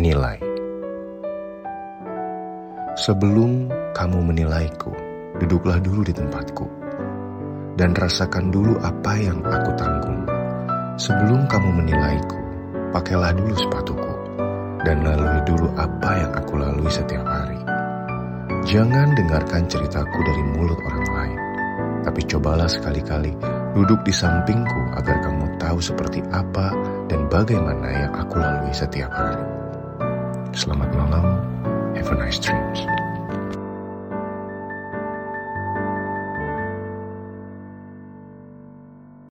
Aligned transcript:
nilai. 0.00 0.40
Sebelum 2.96 3.68
kamu 3.92 4.18
menilaiku, 4.32 4.88
duduklah 5.36 5.76
dulu 5.76 6.00
di 6.00 6.16
tempatku 6.16 6.64
dan 7.76 7.92
rasakan 7.92 8.48
dulu 8.48 8.80
apa 8.80 9.12
yang 9.20 9.44
aku 9.44 9.70
tanggung. 9.76 10.24
Sebelum 10.96 11.44
kamu 11.48 11.84
menilaiku, 11.84 12.40
pakailah 12.96 13.36
dulu 13.36 13.52
sepatuku 13.56 14.12
dan 14.88 15.04
lalui 15.04 15.40
dulu 15.44 15.68
apa 15.76 16.10
yang 16.16 16.32
aku 16.32 16.56
lalui 16.56 16.88
setiap 16.88 17.24
hari. 17.28 17.60
Jangan 18.68 19.12
dengarkan 19.16 19.68
ceritaku 19.68 20.18
dari 20.24 20.42
mulut 20.56 20.80
orang 20.80 21.08
lain, 21.12 21.40
tapi 22.08 22.20
cobalah 22.24 22.68
sekali-kali 22.68 23.32
duduk 23.76 24.00
di 24.04 24.12
sampingku 24.12 24.80
agar 24.96 25.24
kamu 25.24 25.44
tahu 25.60 25.78
seperti 25.80 26.24
apa 26.32 26.72
dan 27.08 27.28
bagaimana 27.32 27.88
yang 27.88 28.12
aku 28.16 28.36
lalui 28.36 28.72
setiap 28.72 29.12
hari. 29.12 29.59
Selamat 30.50 30.90
malam, 30.98 31.24
have 31.94 32.10
a 32.10 32.16
nice 32.18 32.42
dreams. 32.42 32.99